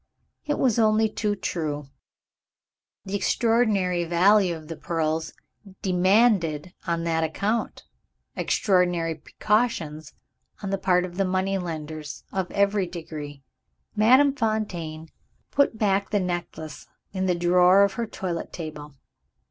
[0.47, 1.89] It was only too true!
[3.05, 5.31] The extraordinary value of the pearls
[5.83, 7.83] demanded, on that account,
[8.35, 10.13] extraordinary precautions
[10.63, 13.43] on the part of moneylenders of every degree.
[13.95, 15.07] Madame Fontaine
[15.51, 18.95] put back the necklace in the drawer of her toilette table.